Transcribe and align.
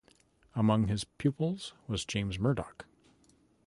Among 0.55 0.87
his 0.87 1.03
pupils 1.03 1.73
was 1.87 2.05
James 2.05 2.39
Murdoch. 2.39 2.87